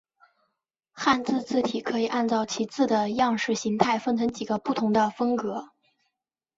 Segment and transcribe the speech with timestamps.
[0.93, 5.69] 汉字字体可以按照其字的样式形态分成几个不同的风格。